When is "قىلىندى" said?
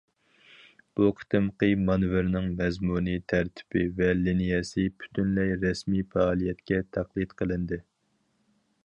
7.43-7.79